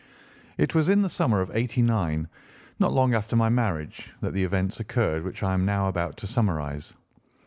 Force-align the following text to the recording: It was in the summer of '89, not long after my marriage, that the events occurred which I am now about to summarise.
It 0.57 0.73
was 0.73 0.89
in 0.89 1.03
the 1.03 1.11
summer 1.11 1.41
of 1.41 1.51
'89, 1.55 2.27
not 2.79 2.91
long 2.91 3.13
after 3.13 3.35
my 3.35 3.49
marriage, 3.49 4.15
that 4.21 4.33
the 4.33 4.43
events 4.43 4.79
occurred 4.79 5.23
which 5.23 5.43
I 5.43 5.53
am 5.53 5.63
now 5.63 5.87
about 5.89 6.17
to 6.17 6.25
summarise. 6.25 6.93